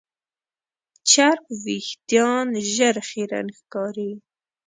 [1.09, 4.11] چرب وېښتيان ژر خیرن ښکاري.